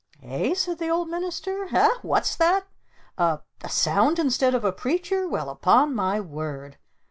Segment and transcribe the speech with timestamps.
[0.23, 1.67] "Eh?" said the Old Minister.
[1.75, 1.89] "Eh?
[2.01, 2.65] What's that?
[3.19, 5.29] A A Sound instead of a Preacher?
[5.29, 6.79] Well, upon my word!